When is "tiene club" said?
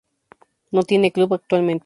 0.81-1.35